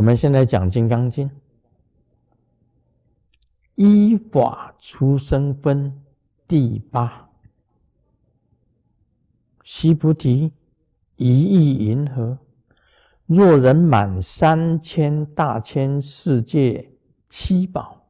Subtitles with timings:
[0.00, 1.28] 我们现在讲《金刚经》，
[3.74, 6.02] 依法出生分
[6.48, 7.28] 第八。
[9.62, 10.54] 须菩提，
[11.16, 12.38] 一意云何？
[13.26, 16.90] 若人满三千大千世界
[17.28, 18.08] 七宝，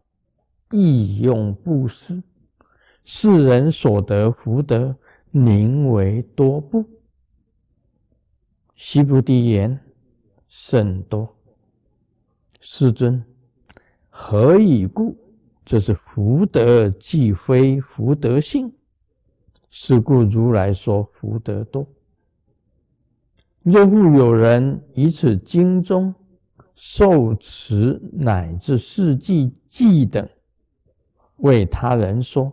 [0.71, 2.23] 亦用布施，
[3.03, 4.95] 世人所得福德，
[5.33, 6.89] 宁为多不？
[8.77, 9.81] 须菩提言：
[10.47, 11.37] 甚多。
[12.61, 13.25] 世尊，
[14.11, 15.17] 何以故？
[15.65, 18.73] 这是福德既非福德性，
[19.71, 21.87] 是故如来说福德多。
[23.63, 26.15] 若复有人以此经中
[26.75, 30.29] 受持乃至事迹记等，
[31.37, 32.53] 为他人说，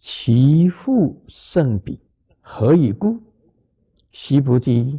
[0.00, 2.00] 其父甚彼。
[2.40, 3.20] 何以故？
[4.10, 4.98] 须菩提，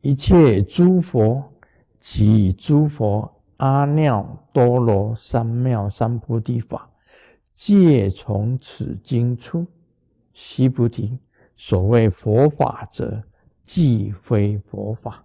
[0.00, 1.52] 一切诸佛
[2.00, 3.33] 及诸佛。
[3.58, 6.90] 阿耨多罗三藐三菩提法，
[7.54, 9.66] 皆从此经出。
[10.32, 11.18] 悉菩提，
[11.56, 13.22] 所谓佛法者，
[13.64, 15.24] 即非佛法。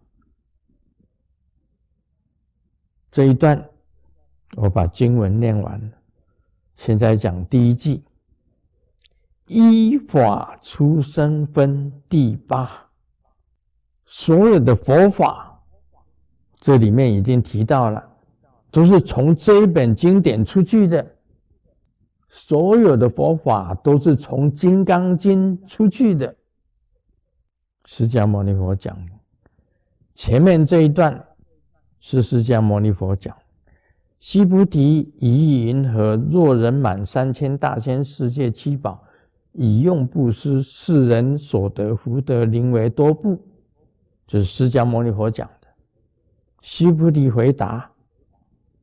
[3.12, 3.68] 这一段，
[4.56, 5.92] 我把经文念完了。
[6.78, 8.04] 现在讲第一句：
[9.48, 12.90] 依法出生分第八。
[14.06, 15.60] 所有的佛法，
[16.60, 18.09] 这里面已经提到了。
[18.72, 21.16] 都是从这一本经典出去的，
[22.30, 26.36] 所有的佛法都是从《金刚经》出去的。
[27.86, 28.96] 释迦牟尼佛讲，
[30.14, 31.26] 前面这一段
[32.00, 33.36] 是释迦牟尼佛讲
[34.22, 36.16] ：“须菩提，以云何？
[36.30, 39.04] 若人满三千大千世界七宝，
[39.54, 43.42] 以用布施，世人所得福德，宁为多不？”
[44.28, 45.68] 这是释迦牟尼佛讲的。
[46.62, 47.90] 须菩提回答。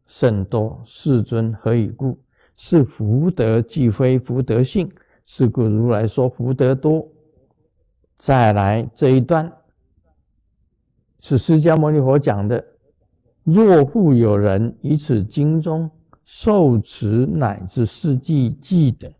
[0.06, 2.18] 甚多，世尊何以故？
[2.56, 4.90] 是福德既非福德性，
[5.26, 7.06] 是故如来说福德多。
[8.16, 9.52] 再来这一段，
[11.20, 12.64] 是释迦牟尼佛讲的：
[13.44, 15.90] 若复有人以此经中
[16.24, 19.12] 受持乃至事迹记等，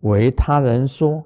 [0.00, 1.22] 为他人说，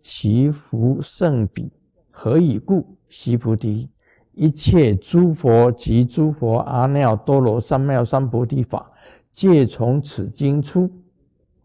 [0.00, 1.70] 其福甚彼。
[2.10, 2.96] 何以故？
[3.10, 3.90] 悉菩提。
[4.38, 8.88] 一切诸佛及诸佛阿耨多罗三藐三菩提法，
[9.32, 10.88] 皆从此经出。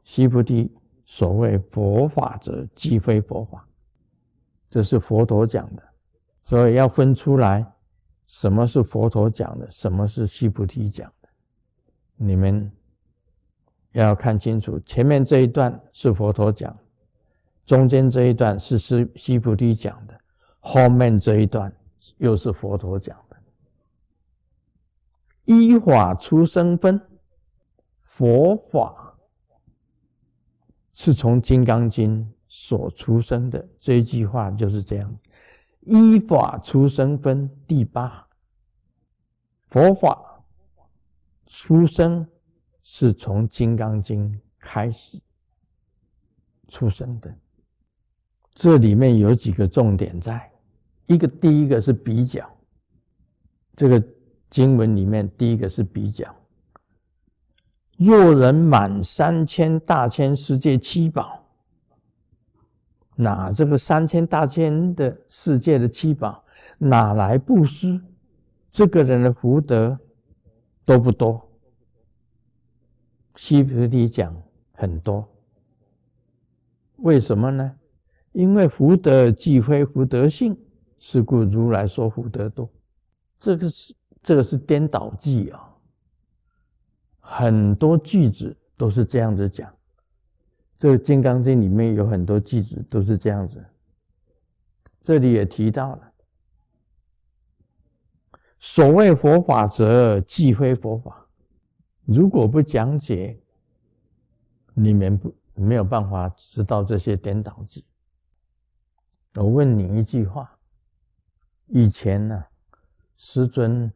[0.03, 0.71] 须菩提，
[1.05, 3.63] 所谓佛法者，即非佛法。
[4.71, 5.83] 这是佛陀讲的，
[6.41, 7.63] 所以要分出来，
[8.25, 11.29] 什么是佛陀讲的，什么是须菩提讲的。
[12.17, 12.71] 你们
[13.91, 16.75] 要看清楚，前面这一段是佛陀讲，
[17.67, 20.19] 中间这一段是须须菩提讲的，
[20.59, 21.71] 后面这一段。
[22.17, 23.37] 又是佛陀讲的，
[25.45, 27.01] 依法出生分，
[28.01, 29.17] 佛法
[30.93, 33.67] 是从《金刚经》所出生的。
[33.79, 35.13] 这一句话就是这样：
[35.81, 38.27] 依法出生分第八，
[39.69, 40.45] 佛法
[41.47, 42.25] 出生
[42.83, 45.19] 是从《金刚经》开始
[46.69, 47.35] 出生的。
[48.53, 50.52] 这里面有几个重点在。
[51.05, 52.49] 一个第一个是比较，
[53.75, 54.01] 这个
[54.49, 56.33] 经文里面第一个是比较。
[57.97, 61.45] 若人满三千大千世界七宝，
[63.15, 66.43] 哪这个三千大千的世界的七宝
[66.77, 68.01] 哪来布施？
[68.71, 69.99] 这个人的福德
[70.85, 71.49] 多不多？
[73.35, 75.27] 西菩提讲很多。
[76.97, 77.75] 为什么呢？
[78.31, 80.57] 因为福德既非福德性。
[81.05, 82.69] 是故如来说福德多，
[83.37, 83.93] 这个是
[84.23, 85.69] 这个是颠倒句啊。
[87.19, 89.69] 很多句子都是这样子讲，
[90.79, 93.61] 这个《金刚经》里面有很多句子都是这样子。
[95.03, 96.13] 这里也提到了，
[98.57, 101.27] 所谓佛法者，即非佛法。
[102.05, 103.37] 如果不讲解，
[104.73, 107.83] 你们不没有办法知道这些颠倒句。
[109.35, 110.52] 我问你一句话。
[111.75, 112.45] 以前呢，
[113.17, 113.91] 师尊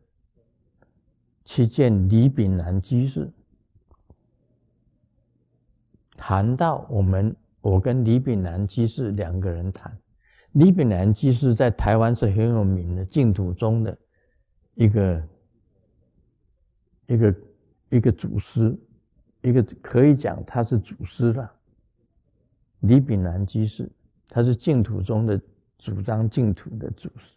[1.45, 3.31] 去见李炳南居士，
[6.17, 9.95] 谈到我们，我跟李炳南居士两个人谈。
[10.53, 13.95] 李炳南居士在台湾是很有名的净土宗的
[14.73, 15.27] 一个
[17.05, 17.35] 一个
[17.91, 18.75] 一个祖师，
[19.43, 21.51] 一个可以讲他是祖师了。
[22.79, 23.87] 李炳南居士，
[24.29, 25.39] 他是净土宗的
[25.77, 27.36] 主张净土的祖师。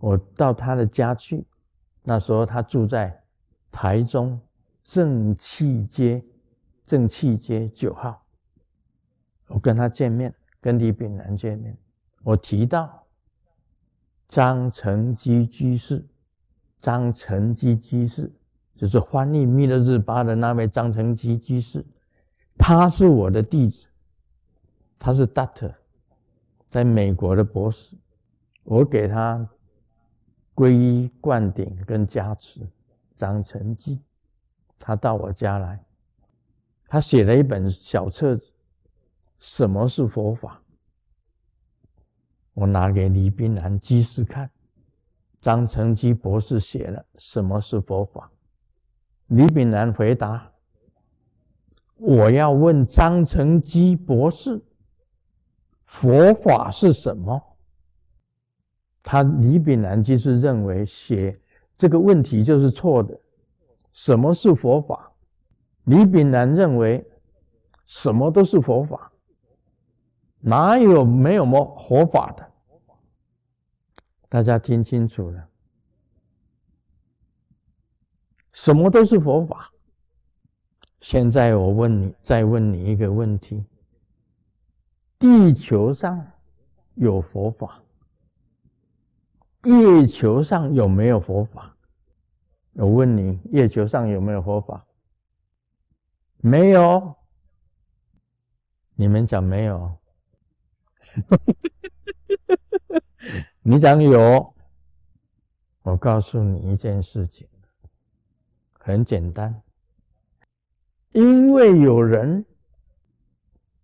[0.00, 1.44] 我到他的家去，
[2.04, 3.20] 那时候他住在
[3.72, 4.40] 台中
[4.84, 6.24] 正气街
[6.86, 8.24] 正气街九号，
[9.48, 11.76] 我跟他见面，跟李炳南见面，
[12.22, 13.06] 我提到
[14.28, 16.06] 张承基居士，
[16.80, 18.32] 张承基居士
[18.76, 21.84] 就是翻译《弥勒日巴》的那位张承基居士，
[22.56, 23.86] 他是我的弟子，
[24.96, 25.74] 他是 Doctor，
[26.70, 27.96] 在美国的博士，
[28.62, 29.48] 我给他。
[30.58, 32.68] 皈依灌顶跟加持，
[33.16, 34.00] 张成基，
[34.76, 35.84] 他到我家来，
[36.88, 38.50] 他写了一本小册子，
[39.38, 40.60] 什么是佛法？
[42.54, 44.50] 我拿给李冰南居士看，
[45.40, 48.28] 张成基博士写了什么是佛法？
[49.28, 50.50] 李炳南回答：
[51.98, 54.60] 我要问张成基博士，
[55.86, 57.40] 佛法是什么？
[59.10, 61.40] 他李炳南就是认为写
[61.78, 63.18] 这个问题就是错的。
[63.94, 65.10] 什么是佛法？
[65.84, 67.02] 李炳南认为
[67.86, 69.10] 什么都是佛法，
[70.40, 72.52] 哪有没有么佛法的？
[74.28, 75.48] 大家听清楚了，
[78.52, 79.72] 什么都是佛法。
[81.00, 83.64] 现在我问你，再问你一个问题：
[85.18, 86.26] 地球上
[86.94, 87.82] 有佛法？
[89.68, 91.76] 月球上有没有佛法？
[92.72, 94.86] 我问你，月球上有没有佛法？
[96.38, 97.16] 没有。
[98.94, 99.98] 你们讲没有？
[103.62, 104.54] 你讲有。
[105.82, 107.46] 我告诉你一件事情，
[108.72, 109.62] 很简单，
[111.12, 112.46] 因为有人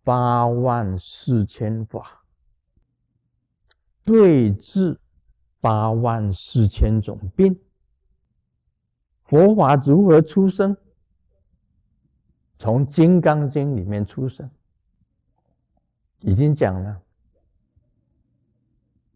[0.03, 2.25] 八万四千法
[4.03, 4.99] 对治。
[5.65, 7.59] 八万四千种病，
[9.23, 10.77] 佛法如何出生？
[12.59, 14.51] 从《金刚经》里面出生，
[16.19, 17.01] 已经讲了。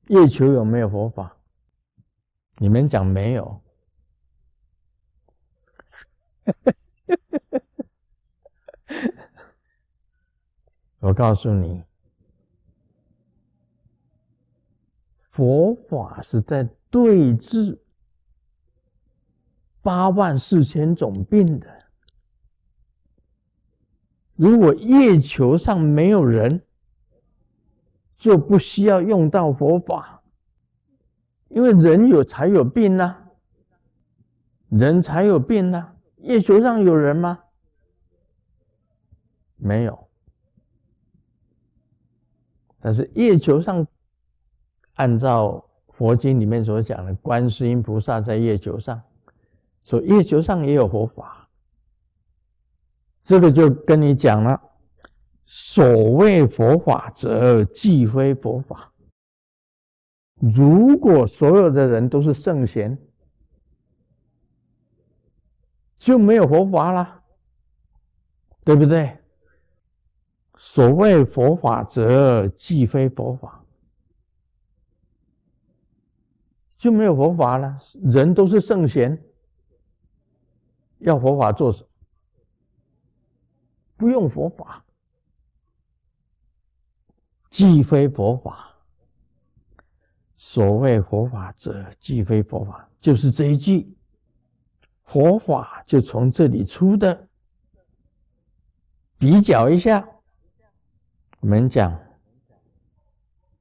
[0.07, 1.37] 月球有没有佛法？
[2.57, 3.61] 你们讲没有。
[11.01, 11.85] 我告诉你。
[15.39, 17.81] 佛法是在对治
[19.83, 21.79] 八万四千种病的。
[24.35, 26.63] 如果月球上没有人，
[28.17, 30.25] 就不需要用到佛法，
[31.47, 33.15] 因为人有才有病呐，
[34.71, 35.95] 人才有病呐。
[36.17, 37.45] 月球上有人吗？
[39.55, 40.09] 没有。
[42.81, 43.87] 但是月球上。
[44.99, 49.01] 按照佛经里面所讲的，观世音菩萨在月球上，
[49.85, 51.49] 说月球上也有佛法。
[53.23, 54.61] 这个就跟你讲了，
[55.47, 58.93] 所谓佛法则即非佛法。
[60.37, 62.99] 如果所有的人都是圣贤，
[65.99, 67.23] 就没有佛法了，
[68.65, 69.17] 对不对？
[70.57, 73.65] 所谓佛法则即非佛法。
[76.79, 77.79] 就没有佛法了。
[77.95, 79.21] 人都是圣贤，
[80.99, 81.89] 要佛法做什么？
[83.97, 84.85] 不用佛法，
[87.51, 88.77] 既非佛法。
[90.37, 93.93] 所谓佛法者，既非佛法，就是这一句。
[95.03, 97.27] 佛法就从这里出的。
[99.19, 100.09] 比较一下，
[101.41, 101.99] 我们讲，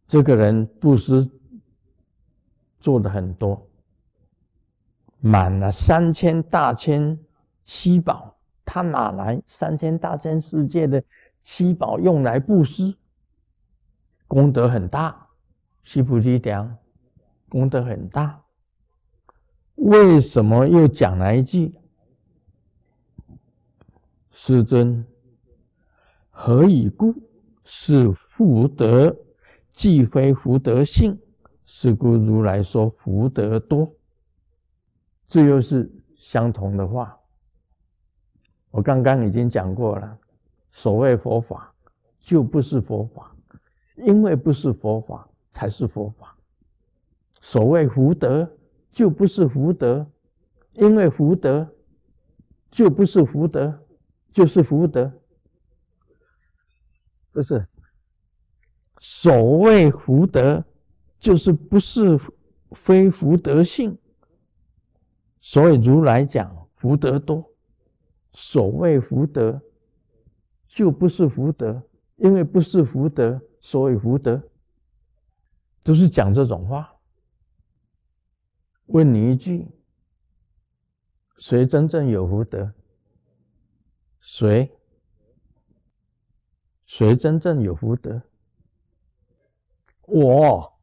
[0.06, 1.28] 这个人布施。
[2.80, 3.68] 做的很多，
[5.20, 7.20] 满了三千大千
[7.64, 11.04] 七宝，他哪来三千大千世界的
[11.42, 12.96] 七宝用来布施？
[14.28, 15.28] 功德很大，
[15.84, 16.78] 须菩提讲，
[17.50, 18.44] 功德很大。
[19.76, 21.80] 为什么又讲了一句？
[24.32, 25.06] 师尊，
[26.30, 27.16] 何以故？
[27.64, 29.16] 是福德，
[29.74, 31.20] 既非福德性。
[31.70, 33.94] 是故如来说福德多，
[35.28, 37.20] 这又是相同的话。
[38.72, 40.18] 我刚刚已经讲过了，
[40.72, 41.74] 所谓佛法
[42.22, 43.36] 就不是佛法，
[43.98, 46.38] 因为不是佛法才是佛法。
[47.42, 48.50] 所谓福德
[48.94, 50.10] 就不是福德，
[50.72, 51.70] 因为福德
[52.72, 53.78] 就不是福德，
[54.32, 55.12] 就是福德。
[57.34, 57.68] 不是
[59.00, 60.64] 所谓福德。
[61.20, 62.20] 就是不是
[62.72, 63.98] 非福德性，
[65.40, 67.54] 所以如来讲福德多，
[68.34, 69.62] 所谓福德，
[70.68, 71.82] 就不是福德，
[72.18, 74.42] 因为不是福德，所以福德，
[75.84, 76.94] 都是讲这种话。
[78.86, 79.68] 问你一句：
[81.40, 82.74] 谁真正有福德？
[84.22, 84.72] 谁？
[86.86, 88.22] 谁真正有福德？
[90.04, 90.77] 我，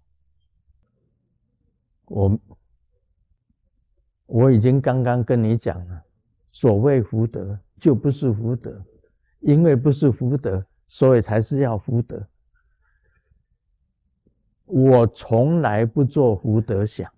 [2.15, 2.39] 我，
[4.27, 6.03] 我已经刚刚跟你讲了，
[6.53, 8.81] 所谓福德就不是福德，
[9.41, 12.25] 因为不是福德，所以才是要福德。
[14.67, 17.11] 我从来不做福德想，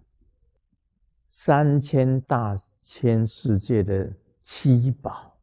[1.31, 4.11] 三千大千世界的
[4.45, 5.37] 七宝。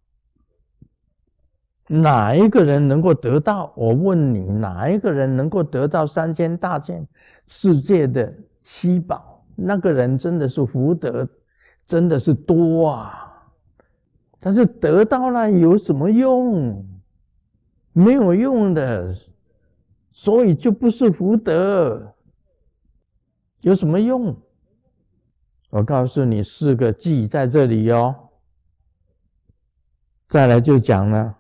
[1.88, 3.72] 哪一个人能够得到？
[3.78, 7.08] 我问你，哪一个人能够得到三千大千
[7.46, 8.34] 世界的
[8.64, 9.33] 七宝？
[9.56, 11.28] 那个人真的是福德，
[11.86, 13.20] 真的是多啊！
[14.40, 16.86] 但是得到了有什么用？
[17.94, 19.16] 没有用的，
[20.12, 22.14] 所以就不是福德。
[23.62, 24.36] 有什么用？
[25.70, 28.14] 我告诉你四个记在这里哟。
[30.28, 31.38] 再来就讲了。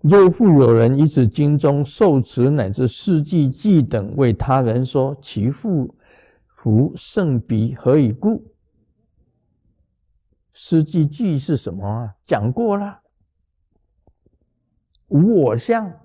[0.00, 5.94] 若复有人以此经中受持乃至世纪记等为他人说，其父
[6.60, 8.52] 福胜彼何以故？
[10.52, 12.16] 世纪记是什么啊？
[12.26, 13.00] 讲过了，
[15.06, 16.00] 无我相，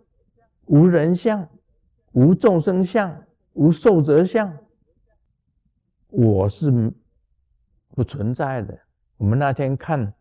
[0.66, 1.50] 无人相，
[2.12, 4.56] 无众生相，无寿者相。
[6.10, 6.94] 我是
[7.96, 8.80] 不存在的。
[9.18, 10.14] 我们那天看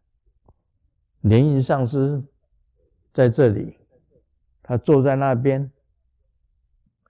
[1.21, 2.25] 莲云上师。
[3.13, 3.77] 在这里，
[4.63, 5.71] 他坐在那边。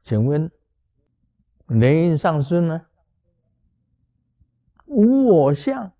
[0.02, 0.50] 请问，
[1.68, 2.84] 莲印上师呢？
[4.92, 5.92] 无我相，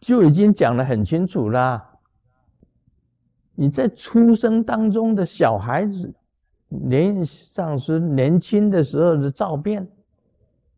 [0.00, 1.98] 就已经讲得很清楚啦。
[3.54, 6.14] 你在出生当中的小孩子，
[6.68, 9.88] 莲印上师年轻的时候的照片，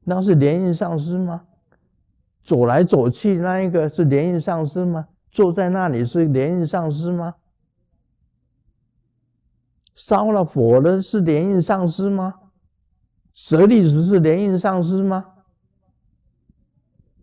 [0.05, 1.43] 那是莲印上师吗？
[2.43, 5.09] 走来走去那一个是莲印上师吗？
[5.31, 7.35] 坐在那里是莲印上师吗？
[9.95, 12.35] 烧了火的是莲印上师吗？
[13.35, 15.27] 舍利子是莲印上师吗？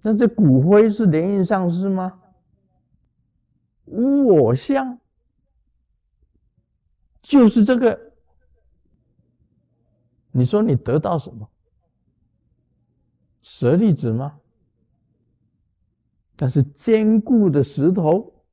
[0.07, 2.21] 那这骨灰是莲印上师吗？
[3.83, 5.01] 无我相，
[7.21, 8.13] 就是这个。
[10.31, 11.49] 你说你得到什么？
[13.41, 14.39] 舍利子吗？
[16.37, 18.45] 但是坚固的石头，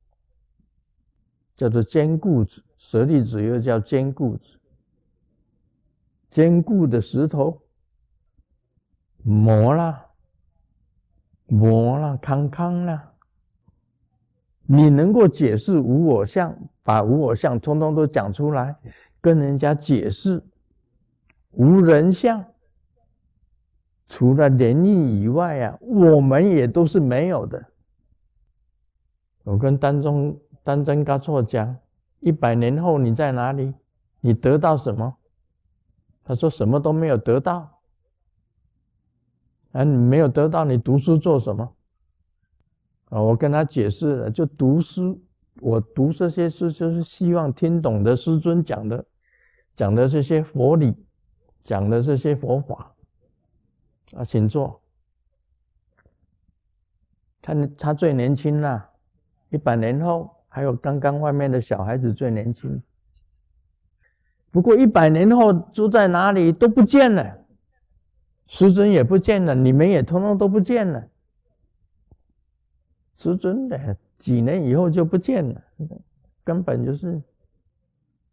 [1.55, 4.59] 叫做坚固子，舍利子又叫坚固子。
[6.31, 7.61] 坚固的石头
[9.23, 10.04] 磨了，
[11.47, 13.11] 磨了，康康了。
[14.67, 18.75] 你能够解释无我相，把无我相通通都讲出来，
[19.21, 20.43] 跟人家解释
[21.51, 22.43] 无人相。
[24.07, 27.65] 除了莲印以外啊，我们也都是没有的。
[29.43, 31.77] 我跟丹中丹真嘎错讲，
[32.19, 33.73] 一百年后你在哪里？
[34.21, 35.15] 你得到什么？
[36.23, 37.74] 他说什么都没有得到。
[39.75, 41.69] 啊，你没有得到，你读书做什么？
[43.09, 45.21] 啊，我跟他解释了，就读书。
[45.59, 49.05] 我读这些书，就是希望听懂的师尊讲的，
[49.75, 50.95] 讲的这些佛理，
[51.63, 52.95] 讲的这些佛法。
[54.15, 54.81] 啊，请坐。
[57.41, 58.91] 他他最年轻了。
[59.49, 62.81] 一百年后，还有刚刚外面的小孩子最年轻。
[64.51, 67.44] 不过一百年后住在哪里都不见了，
[68.47, 71.07] 师尊也不见了，你们也通通都不见了。
[73.15, 75.63] 师尊的几年以后就不见了，
[76.43, 77.21] 根本就是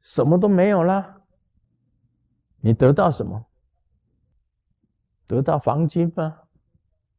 [0.02, 1.22] 什么都没有了。
[2.60, 3.46] 你得到什么？
[5.26, 6.38] 得到黄金吗？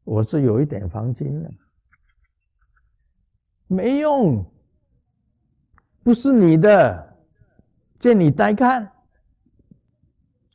[0.04, 1.52] 我是有一点黄金的。
[3.68, 4.46] 没用，
[6.04, 7.18] 不是你的，
[7.98, 8.92] 借你带看。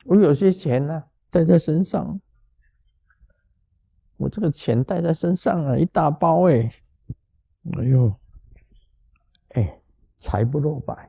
[0.05, 2.21] 我有些钱呢，带在身上。
[4.19, 6.71] 我这个钱带在身上啊，一大包哎，
[7.79, 8.15] 哎呦，
[9.51, 9.81] 哎，
[10.19, 11.09] 财不露白。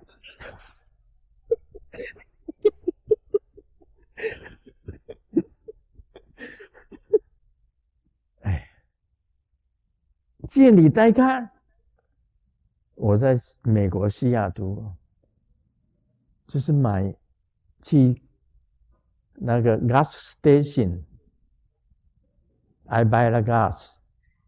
[8.41, 8.69] 哎，
[10.47, 11.49] 借你带看。
[12.93, 14.85] 我在美国西雅图，
[16.47, 17.15] 就是买
[17.81, 18.21] 去
[19.33, 21.01] 那个 gas station
[22.89, 23.97] I buy the gas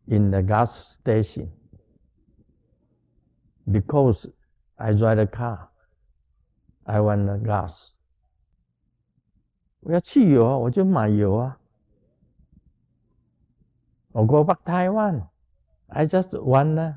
[0.08, 1.52] in the gas station
[3.70, 4.26] because
[4.80, 5.70] I drive a car.
[6.86, 7.92] I want the gas.
[9.82, 11.60] 我要汽油啊，我就买油啊。
[14.12, 15.28] 我 go back Taiwan.
[15.88, 16.96] I just want the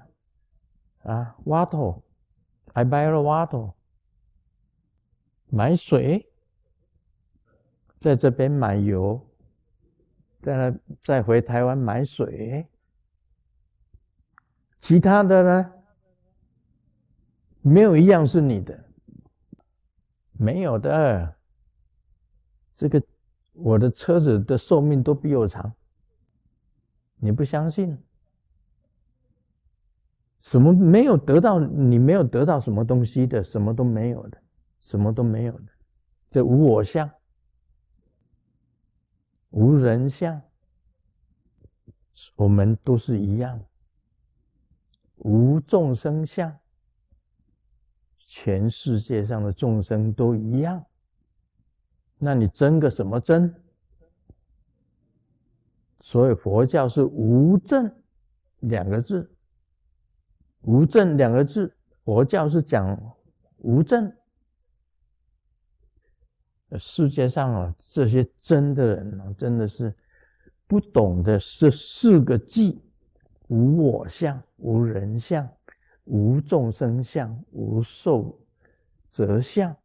[1.10, 2.00] 啊 water.
[2.72, 3.72] I buy the water.
[5.50, 6.26] 买水，
[8.00, 9.24] 在这边买油，
[10.44, 12.66] 再来再回台湾买水。
[14.78, 15.72] 其他的呢，
[17.62, 18.84] 没有一样是你的，
[20.32, 21.34] 没有的。
[22.76, 23.02] 这个
[23.54, 25.72] 我的车子的寿命都比我长，
[27.16, 27.96] 你不相信？
[30.42, 31.58] 什么没有得到？
[31.58, 34.36] 你没有得到什么东西的，什么都没有的，
[34.82, 35.68] 什么都没有的。
[36.30, 37.10] 这无我相，
[39.54, 40.42] 无人相，
[42.34, 43.64] 我们都是一样。
[45.14, 46.58] 无众生相，
[48.18, 50.86] 全世界上的众生都一样。
[52.18, 53.54] 那你争个什么争？
[56.00, 57.94] 所以佛教是无证
[58.58, 59.36] 两个字，
[60.62, 63.14] 无证两个字，佛教是讲
[63.58, 64.16] 无证。
[66.78, 69.94] 世界上啊，这些真的人啊，真的是
[70.66, 72.80] 不懂得这四个记：
[73.48, 75.48] 无我相、无人相、
[76.04, 78.38] 无众生相、无寿
[79.12, 79.76] 者相。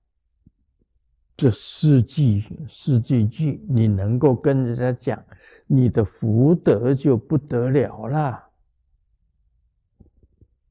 [1.38, 5.24] 这四句四句句，你能够跟人家讲，
[5.68, 8.50] 你的福德就不得了啦。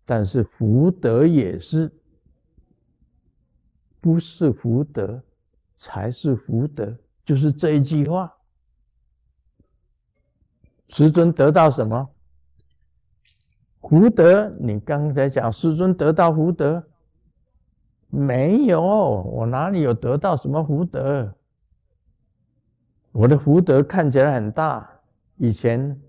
[0.04, 1.90] 但是福德也是，
[4.00, 5.22] 不是福德
[5.78, 8.35] 才是福德，就是这一句话。
[10.88, 12.08] 师尊得到什么
[13.80, 14.49] 福德？
[14.58, 16.84] 你刚才讲师尊得到福德。
[18.10, 21.34] 没有，我哪里有得到什么福德？
[23.12, 24.91] 我的福德看起来很大。
[25.36, 26.00] 以前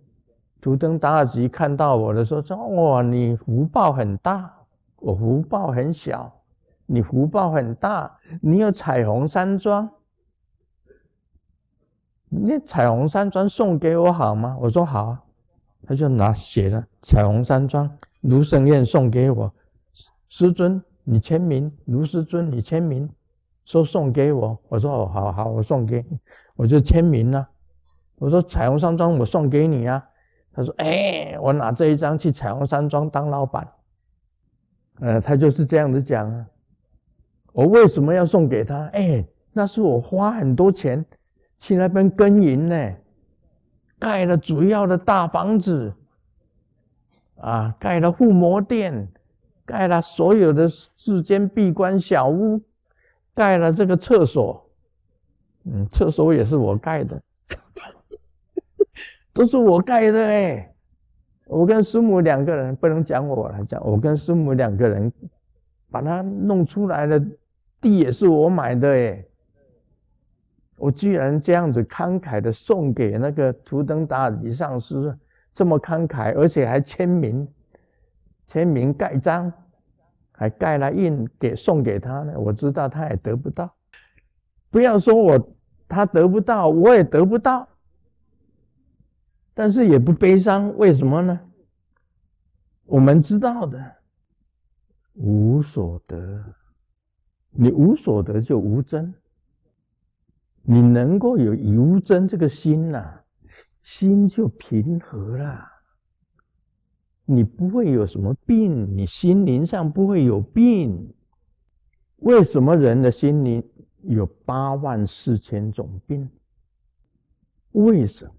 [0.61, 4.51] 图登大吉看到我的时候说：“哇，你福报很大，
[4.95, 6.38] 我福报很小。
[6.91, 9.87] 你福报很大，你有彩虹山庄，
[12.29, 15.23] 你彩虹山庄送给我好吗？”我说：“好啊。”
[15.85, 17.89] 他就拿写了彩虹山庄
[18.21, 19.53] 卢胜彦送给我，
[20.29, 20.83] 师尊。
[21.03, 23.07] 你签名，卢师尊，你签名，
[23.65, 24.59] 说送给我。
[24.67, 26.19] 我说哦，好好，我送给你，
[26.55, 27.47] 我就签名了。
[28.17, 30.03] 我说彩虹山庄，我送给你啊。
[30.53, 33.67] 他说，哎，我拿这一张去彩虹山庄当老板。
[34.99, 36.45] 呃，他就是这样子讲啊。
[37.53, 38.85] 我为什么要送给他？
[38.93, 41.05] 哎，那是我花很多钱
[41.59, 42.93] 去那边耕耘呢，
[43.97, 45.93] 盖了主要的大房子，
[47.37, 49.09] 啊，盖了护摩殿。
[49.65, 52.59] 盖了所有的世间闭关小屋，
[53.35, 54.67] 盖了这个厕所，
[55.63, 57.21] 嗯，厕所也是我盖的，
[59.31, 60.73] 都是我盖的哎。
[61.45, 65.13] 我跟师母两个人，不能讲我来讲，我跟师母两个人
[65.89, 67.19] 把它弄出来的
[67.81, 69.25] 地也是我买的哎。
[70.77, 75.17] 我居然这样子慷慨的送给那个图登达里上师，
[75.53, 77.47] 这么慷慨，而且还签名。
[78.47, 79.53] 签名盖章，
[80.31, 82.33] 还盖了印给送给他呢。
[82.39, 83.71] 我知道他也得不到，
[84.71, 85.55] 不要说我
[85.87, 87.67] 他得不到，我也得不到，
[89.53, 90.75] 但是也不悲伤。
[90.79, 91.39] 为什么呢？
[92.85, 93.79] 我们知道的，
[95.21, 96.55] 无所得，
[97.51, 99.13] 你无所得就无真，
[100.63, 103.19] 你能够有无真这个心呐，
[103.83, 105.67] 心就平和了。
[107.25, 111.13] 你不会有什么病，你心灵上不会有病。
[112.19, 113.69] 为什么人的心灵
[114.03, 116.29] 有八万四千种病？
[117.73, 118.31] 为什么？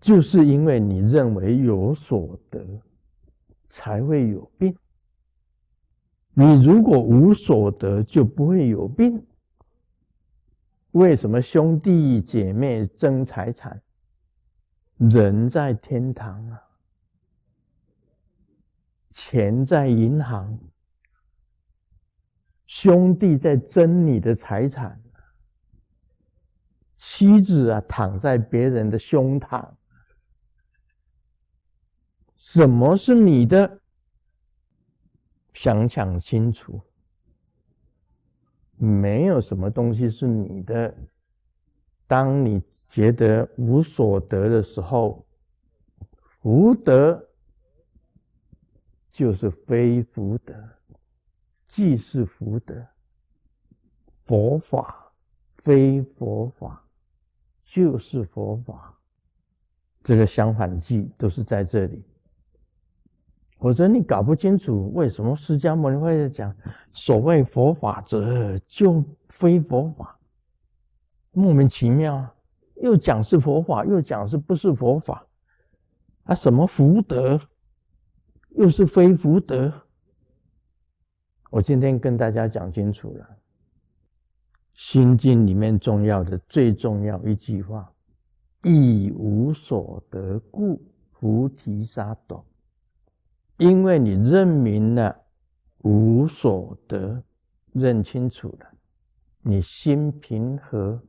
[0.00, 2.82] 就是因为你认为有所得，
[3.70, 4.76] 才会有病。
[6.40, 9.26] 你如果无所得，就不会有病。
[10.92, 13.82] 为什么兄弟姐妹争财产？
[14.98, 16.62] 人在天堂啊！
[19.10, 20.56] 钱在银行，
[22.68, 25.02] 兄弟在争你的财产，
[26.96, 29.70] 妻子啊躺在别人的胸膛，
[32.36, 33.80] 什么是你的？
[35.60, 36.80] 想想清楚，
[38.76, 40.94] 没有什么东西是你的。
[42.06, 45.26] 当你觉得无所得的时候，
[46.20, 47.28] 福德
[49.10, 50.54] 就是非福德，
[51.66, 52.86] 即是福德，
[54.26, 55.12] 佛法
[55.56, 56.84] 非佛法，
[57.64, 58.96] 就是佛法。
[60.04, 62.04] 这个相反句都是在这里。
[63.58, 66.54] 否则你搞不清楚为什么释迦牟尼会讲
[66.92, 70.18] 所谓佛法者就非佛法，
[71.32, 72.34] 莫名其妙，
[72.76, 75.26] 又讲是佛法，又讲是不是佛法，
[76.22, 77.40] 啊，什么福德，
[78.50, 79.72] 又是非福德。
[81.50, 83.24] 我今天跟大家讲清楚了，
[84.74, 87.92] 《心经》里面重要的最重要一句话：
[88.62, 92.44] 亦无所得故，菩提萨埵。
[93.58, 95.24] 因为你认明了
[95.78, 97.22] 无所得，
[97.72, 98.70] 认清楚了，
[99.42, 101.02] 你心平和，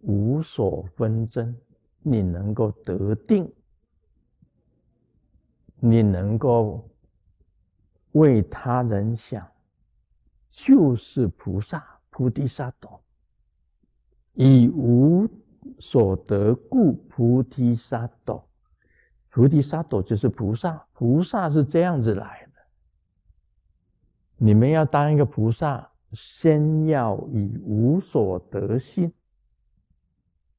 [0.00, 1.54] 无所纷争，
[2.02, 3.52] 你能够得定，
[5.78, 6.88] 你能够
[8.12, 9.46] 为他人想，
[10.50, 12.98] 就是菩萨菩提萨埵。
[14.32, 15.28] 以无
[15.80, 18.47] 所得故，菩提萨埵。
[19.30, 22.52] 菩提萨埵就是菩萨，菩萨是这样子来的。
[24.36, 29.08] 你们要当一个菩萨，先要以无所得心。《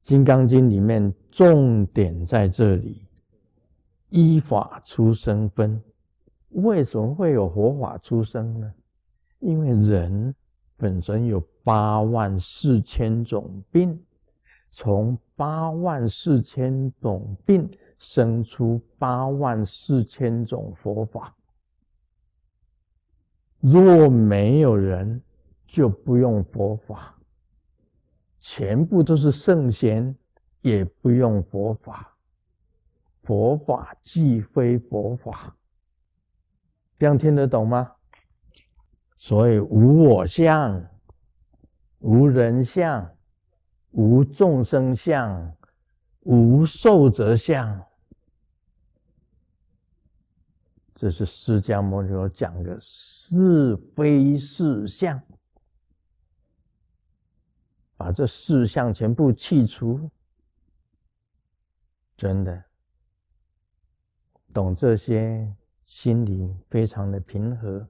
[0.02, 3.06] 金刚经》里面重点在这里，
[4.08, 5.82] 依法出生分。
[6.50, 8.72] 为什么会有佛法出生呢？
[9.40, 10.34] 因为人
[10.76, 14.00] 本身有八万四千种病，
[14.70, 17.68] 从八万四千种病。
[18.00, 21.36] 生出八万四千种佛法，
[23.60, 25.22] 若没有人，
[25.66, 27.14] 就不用佛法；
[28.40, 30.16] 全部都是圣贤，
[30.62, 32.16] 也不用佛法。
[33.22, 35.54] 佛法既非佛法，
[36.98, 37.92] 这样听得懂吗？
[39.18, 40.86] 所以无我相、
[41.98, 43.14] 无人相、
[43.90, 45.54] 无众生相、
[46.20, 47.84] 无寿者相。
[51.00, 55.18] 这是释迦牟尼佛讲的是非事相，
[57.96, 60.10] 把这四相全部去除，
[62.18, 62.62] 真的
[64.52, 65.50] 懂这些，
[65.86, 67.88] 心里非常的平和，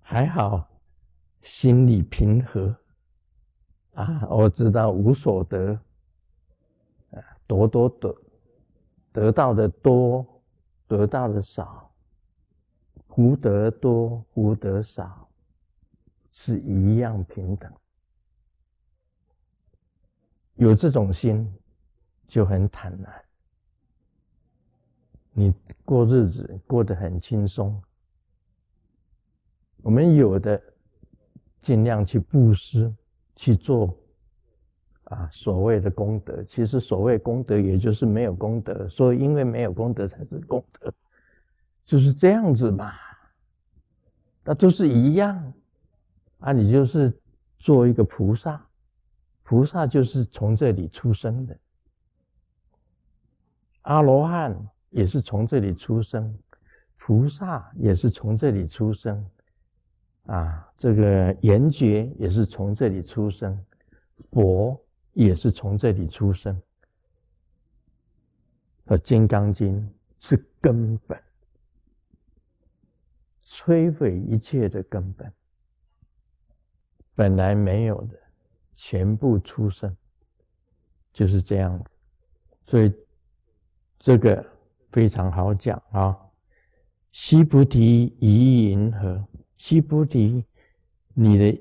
[0.00, 0.68] 还好，
[1.42, 2.76] 心里平和
[3.94, 4.26] 啊！
[4.28, 5.74] 我知道无所得，
[7.12, 8.12] 啊，多多得，
[9.12, 10.26] 得到的多，
[10.88, 11.88] 得到的少。
[13.14, 15.28] 福德多，福德少，
[16.30, 17.70] 是一样平等。
[20.54, 21.52] 有这种心，
[22.28, 23.24] 就很坦然。
[25.32, 25.52] 你
[25.84, 27.82] 过日子过得很轻松。
[29.82, 30.62] 我们有的
[31.60, 32.94] 尽量去布施，
[33.34, 33.96] 去做
[35.04, 36.44] 啊所谓的功德。
[36.44, 38.88] 其实所谓功德，也就是没有功德。
[38.88, 40.92] 所以因为没有功德，才是功德。
[41.90, 42.94] 就是这样子嘛，
[44.44, 45.52] 那都是一样
[46.38, 46.52] 啊！
[46.52, 47.20] 你就是
[47.58, 48.64] 做一个菩萨，
[49.42, 51.58] 菩萨就是从这里出生的，
[53.82, 54.56] 阿罗汉
[54.90, 56.38] 也是从这里出生，
[56.96, 59.28] 菩萨也是从这里出生，
[60.26, 63.66] 啊，这个圆觉也是从这里出生，
[64.30, 64.80] 佛
[65.12, 66.62] 也是从这里出生，
[68.84, 69.82] 而《金刚经》
[70.20, 71.20] 是根本。
[73.50, 75.32] 摧毁一切的根本，
[77.16, 78.16] 本来没有的，
[78.76, 79.94] 全部出生，
[81.12, 81.96] 就是这样子。
[82.64, 82.94] 所以
[83.98, 84.46] 这个
[84.92, 86.16] 非常好讲啊。
[87.10, 89.26] 西菩提疑云何？
[89.56, 90.44] 西菩提，
[91.12, 91.60] 你的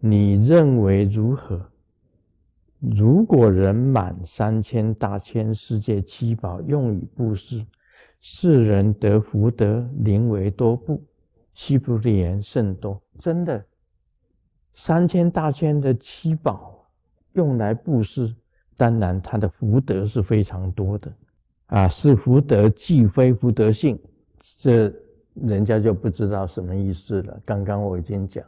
[0.00, 1.72] 你认为如何？
[2.78, 7.66] 如果人满三千大千世界七宝用以布施。
[8.20, 11.02] 世人得福德，宁为多不？
[11.54, 13.64] 西菩提言甚多，真的，
[14.74, 16.86] 三千大千的七宝
[17.32, 18.34] 用来布施，
[18.76, 21.10] 当然他的福德是非常多的
[21.68, 21.88] 啊。
[21.88, 23.98] 是福德既非福德性，
[24.58, 24.92] 这
[25.32, 27.40] 人家就不知道什么意思了。
[27.44, 28.44] 刚刚我已经讲，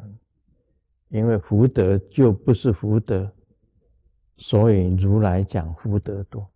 [1.08, 3.30] 因为福德就不是福德，
[4.36, 6.46] 所以如来讲福德多。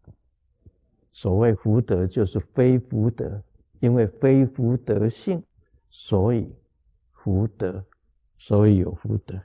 [1.13, 3.43] 所谓福德，就是非福德，
[3.81, 5.43] 因为非福德性，
[5.91, 6.51] 所以
[7.13, 7.85] 福德，
[8.39, 9.41] 所以有福德。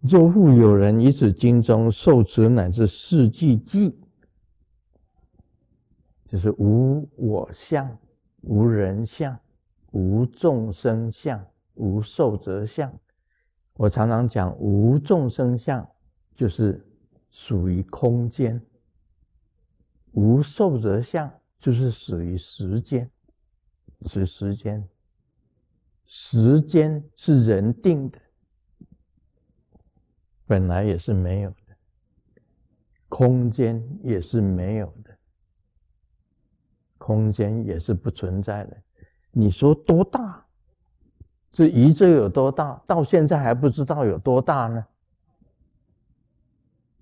[0.00, 3.92] 若复有人以此经中受持乃至四句偈，
[6.26, 7.96] 就是无我相、
[8.42, 9.38] 无人相、
[9.92, 11.44] 无众生相、
[11.74, 12.92] 无寿者相。
[13.74, 15.88] 我常常讲，无众生相
[16.34, 16.86] 就是
[17.30, 18.60] 属于空间，
[20.16, 23.10] 无寿者相就是属于时间，
[24.06, 24.88] 是时间。
[26.06, 28.18] 时间是人定的，
[30.46, 31.74] 本来也是没有的；
[33.10, 35.18] 空间也是没有的，
[36.96, 38.76] 空间也是不存在的。
[39.32, 40.46] 你说多大？
[41.52, 42.82] 这宇宙有多大？
[42.86, 44.86] 到现在还不知道有多大呢？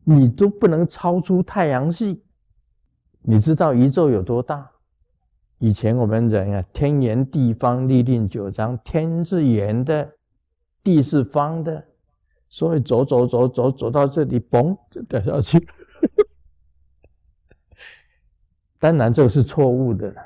[0.03, 2.24] 你都不能超出太阳系，
[3.27, 4.71] 你知道宇宙有多大？
[5.59, 10.13] 以前我们人啊，天圆地方，立定九章，天是圆的，
[10.83, 11.83] 地是方的，
[12.51, 15.67] 所以走走走走走到这里，嘣就掉下去。
[18.79, 20.23] 当然这个是错误的了。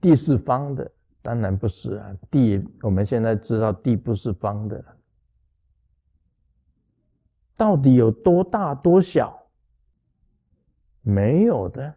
[0.00, 0.90] 地是方的，
[1.22, 2.16] 当然不是啊。
[2.32, 4.84] 地我们现在知道地不是方的。
[7.56, 9.45] 到底有多大多小？
[11.06, 11.94] 没有的。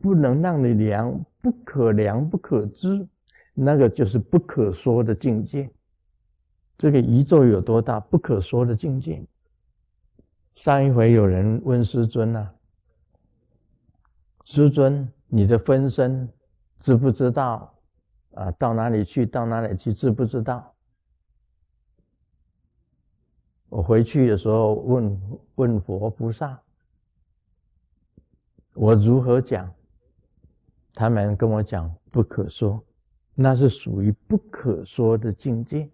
[0.00, 3.08] 不能让你量，不可量，不可知，
[3.52, 5.70] 那个就是不可说的境界。
[6.78, 7.98] 这个宇宙有多大？
[7.98, 9.24] 不可说的境界。
[10.54, 12.54] 上一回有人问师尊啊，
[14.44, 16.28] 师尊，你的分身
[16.78, 17.74] 知不知道？
[18.34, 19.26] 啊，到哪里去？
[19.26, 19.92] 到哪里去？
[19.92, 20.74] 知不知道？
[23.68, 25.20] 我回去的时候问
[25.56, 26.60] 问佛菩萨。
[28.74, 29.72] 我如何讲？
[30.94, 32.84] 他们跟我讲不可说，
[33.34, 35.88] 那是属于不可说的境界。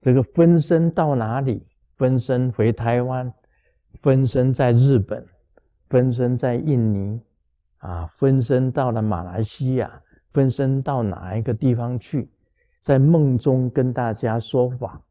[0.00, 1.66] 这个分身到哪里？
[1.96, 3.32] 分身回台湾，
[4.02, 5.26] 分身在日本，
[5.88, 7.22] 分身在印尼，
[7.78, 10.02] 啊，分身到了马来西亚，
[10.32, 12.30] 分身到哪一个地方去？
[12.82, 15.02] 在梦中跟大家说法。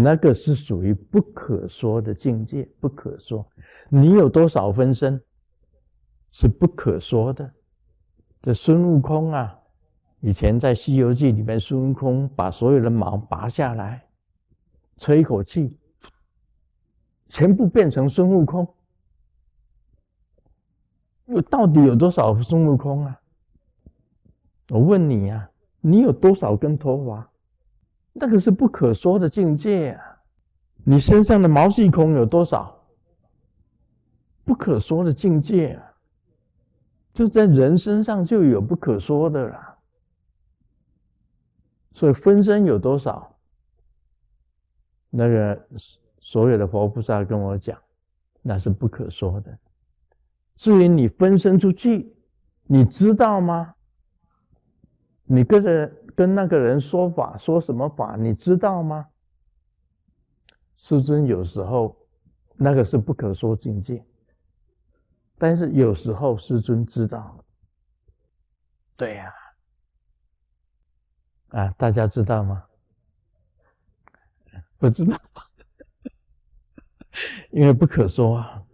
[0.00, 3.44] 那个是属于不可说的境界，不可说。
[3.88, 5.20] 你有多少分身，
[6.30, 7.52] 是不可说的。
[8.40, 9.58] 这孙悟空啊，
[10.20, 14.06] 以前在《西游记》里面，孙悟空把所有的毛拔下来，
[14.98, 15.78] 吹一口气，
[17.28, 18.72] 全部变成孙悟空。
[21.26, 23.20] 有到底有多少孙悟空啊？
[24.68, 27.28] 我问你呀，你有多少根头发？
[28.20, 30.18] 那个是不可说的境界啊！
[30.84, 32.82] 你身上的毛细孔有多少？
[34.44, 35.94] 不可说的境界啊！
[37.12, 39.78] 就在人身上就有不可说的了。
[41.94, 43.36] 所以分身有多少？
[45.10, 45.68] 那个
[46.18, 47.78] 所有的佛菩萨跟我讲，
[48.42, 49.56] 那是不可说的。
[50.56, 52.16] 至于你分身出去，
[52.64, 53.74] 你知道吗？
[55.22, 55.92] 你跟着。
[56.18, 58.16] 跟那个人说法，说什么法？
[58.16, 59.08] 你知道吗？
[60.74, 61.96] 师尊有时候
[62.56, 64.04] 那个是不可说境界，
[65.38, 67.44] 但是有时候师尊知道。
[68.96, 69.32] 对呀，
[71.50, 72.64] 啊，大家知道吗？
[74.76, 75.16] 不知道，
[77.52, 78.64] 因为不可说啊。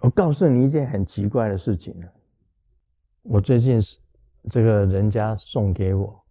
[0.00, 2.06] 我告诉你一件很奇怪的事情
[3.22, 3.96] 我最近是。
[4.50, 6.24] 这个人家送给我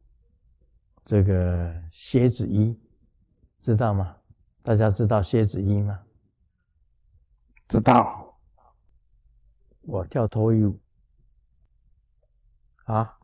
[1.06, 2.78] 这个蝎子衣，
[3.62, 4.16] 知道吗？
[4.64, 6.00] 大家知道蝎子衣吗？
[7.68, 8.22] 知道。
[9.82, 10.80] 我跳脱衣舞
[12.86, 13.20] 啊！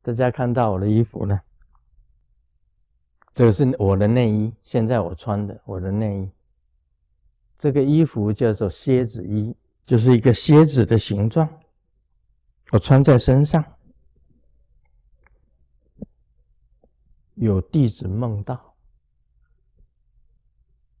[0.00, 1.40] 大家看到我的衣服呢？
[3.34, 6.30] 这个是我的内衣，现在我穿的我的内衣。
[7.58, 11.48] 这个衣服叫做蝎子衣，就是一个蝎子的形状，
[12.70, 13.64] 我穿在身上。
[17.34, 18.74] 有弟子梦到，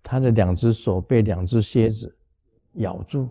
[0.02, 2.16] 他的两只手被两只蝎子
[2.74, 3.28] 咬住。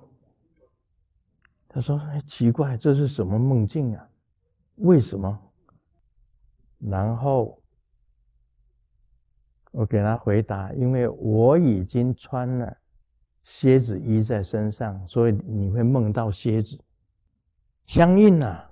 [1.68, 4.10] 他说：“哎，奇怪，这是什么梦境啊？
[4.76, 5.40] 为什么？”
[6.80, 7.62] 然后
[9.72, 12.78] 我给他回答：“因为我已经穿了
[13.44, 16.80] 蝎子衣在身上，所以你会梦到蝎子。
[17.86, 18.68] 相应啊。”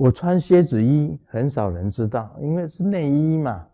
[0.00, 3.66] 我穿蝎子衣，很少人知道，因为是内衣嘛，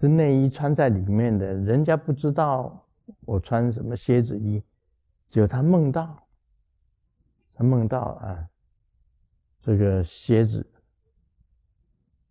[0.00, 2.84] 是内衣穿在里面的，人家不知道
[3.24, 4.60] 我穿什么蝎子衣，
[5.30, 6.20] 只有他梦到，
[7.54, 8.48] 他梦到啊，
[9.60, 10.66] 这个蝎子，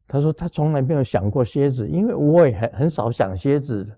[0.09, 3.97] 他说他从来没有想过蝎子，因为我也很很少想蝎子，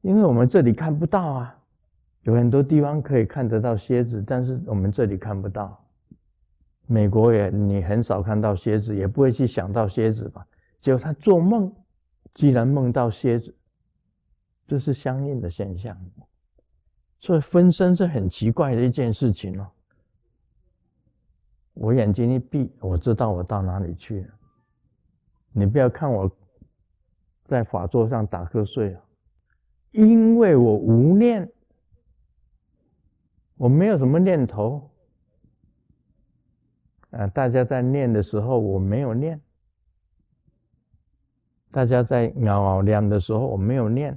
[0.00, 1.58] 因为我们这里看不到啊，
[2.22, 5.80] 有很多地方可以看得到蝎子，但是我们这里看不到。
[6.90, 10.46] 美国也你很少看到蝎子，也不会去想到蝎子吧？
[10.80, 11.70] 结果他做梦，
[12.34, 13.54] 居然梦到蝎子，
[14.66, 15.94] 这是相应的现象。
[17.20, 19.68] 所以分身是很奇怪的一件事情哦。
[21.74, 24.28] 我眼睛一闭，我知道我到哪里去了。
[25.52, 26.30] 你不要看我
[27.44, 29.02] 在法座上打瞌睡啊，
[29.90, 31.52] 因为我无念，
[33.58, 34.90] 我没有什么念头。
[37.18, 39.36] 啊，大家在念的时候我没有念；
[41.72, 44.14] 大家在咬咬念的时候我没有念；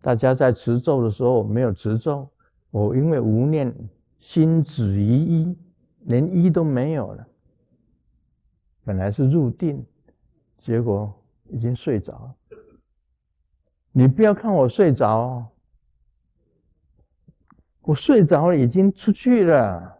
[0.00, 2.30] 大家在持咒的时候我没有持咒。
[2.70, 3.74] 我因为无念，
[4.20, 5.58] 心止于一，
[6.02, 7.26] 连一都没有了。
[8.84, 9.84] 本来是入定，
[10.58, 11.12] 结果
[11.48, 12.34] 已经睡着了。
[13.90, 15.50] 你不要看我睡着，
[17.80, 19.95] 我睡着了已经出去了，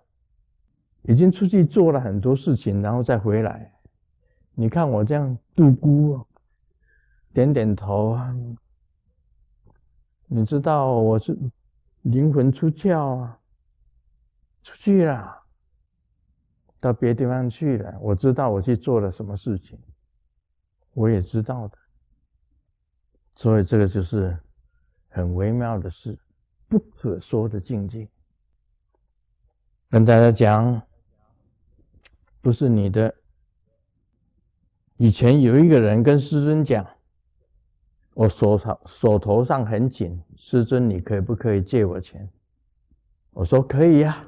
[1.09, 3.73] 已经出去做了很多事情，然后再回来。
[4.55, 6.25] 你看我这样度孤，
[7.33, 8.37] 点点头啊。
[10.27, 11.37] 你知道我是。
[12.03, 13.40] 灵魂出窍啊，
[14.62, 15.42] 出去了，
[16.79, 17.99] 到别地方去了。
[18.01, 19.77] 我知道我去做了什么事情，
[20.92, 21.77] 我也知道的。
[23.35, 24.38] 所以这个就是
[25.09, 26.16] 很微妙的事，
[26.69, 28.09] 不可说的境界。
[29.90, 30.86] 跟大家讲，
[32.46, 33.12] 不是你的。
[34.98, 36.87] 以前有一个人跟师尊讲。
[38.14, 42.30] 我手上手头上很紧，师尊，你可不可以借我钱？
[43.32, 44.24] 我说可以呀，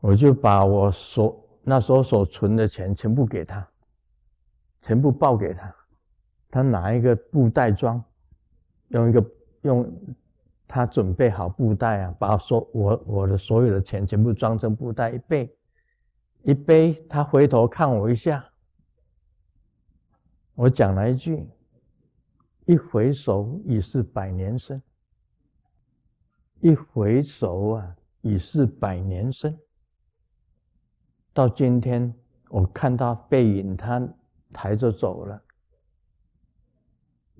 [0.00, 3.64] 我就把我所那时候所存的钱全部给他，
[4.82, 5.74] 全部报给他，
[6.50, 8.02] 他拿一个布袋装，
[8.88, 9.24] 用一个
[9.62, 9.88] 用
[10.66, 15.55] 他准备好布袋啊，把所我我的所有的钱全部装成布袋一背，
[16.46, 18.48] 一杯，他回头看我一下，
[20.54, 21.44] 我讲了一句。
[22.66, 24.80] 一回首已是百年身，
[26.60, 29.58] 一回首啊，已是百年身。
[31.32, 32.14] 到今天，
[32.48, 34.08] 我看到背影，他
[34.52, 35.42] 抬着走了。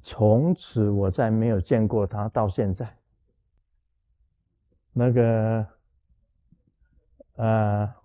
[0.02, 2.96] 从此我再没有见过他，到现在。
[4.92, 5.66] 那个，
[7.36, 7.96] 啊，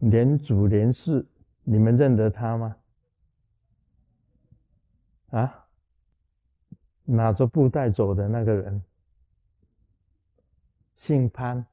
[0.00, 1.26] 连祖连氏，
[1.62, 2.76] 你们认得他吗？
[5.30, 5.66] 啊？
[7.04, 8.82] 拿着布袋走的那个人，
[10.96, 11.66] 姓潘，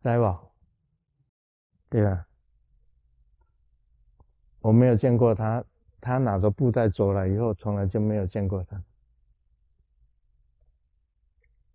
[0.00, 0.40] 在吧？
[1.88, 2.26] 对吧？
[4.60, 5.64] 我没有见过他，
[6.00, 8.82] 他拿着布袋走了以后，从来就没有见过他。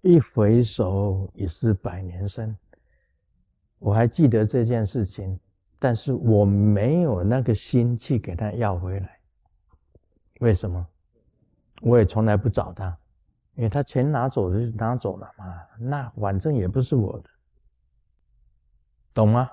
[0.02, 2.58] 一回首已是百年身，
[3.80, 5.40] 我还记得这件事情，
[5.80, 9.20] 但是我没有那个心去给他要回来。
[10.42, 10.86] 为什么？
[11.82, 12.98] 我也从来不找他，
[13.56, 15.46] 因为他钱拿走就拿走了嘛，
[15.80, 17.30] 那反正也不是我的，
[19.14, 19.50] 懂吗？